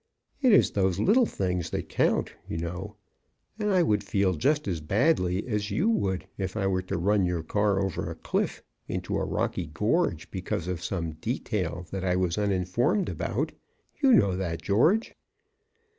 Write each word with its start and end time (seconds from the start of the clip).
"It 0.41 0.51
is 0.51 0.71
those 0.71 0.97
little 0.99 1.27
things 1.27 1.69
that 1.69 1.87
count, 1.87 2.33
you 2.49 2.57
know, 2.57 2.95
and 3.59 3.69
I 3.69 3.83
would 3.83 4.03
feel 4.03 4.33
just 4.33 4.67
as 4.67 4.81
badly 4.81 5.45
as 5.47 5.69
you 5.69 5.89
would 5.91 6.25
if 6.39 6.57
I 6.57 6.65
were 6.65 6.81
to 6.81 6.97
run 6.97 7.23
your 7.23 7.43
car 7.43 7.79
over 7.79 8.09
a 8.09 8.15
cliff 8.15 8.63
into 8.87 9.15
a 9.19 9.23
rocky 9.23 9.67
gorge 9.67 10.31
because 10.31 10.67
of 10.67 10.83
some 10.83 11.11
detail 11.11 11.85
that 11.91 12.03
I 12.03 12.15
was 12.15 12.39
uninformed 12.39 13.09
about. 13.09 13.51
You 14.01 14.11
know 14.13 14.35
that, 14.37 14.63
George." 14.63 15.13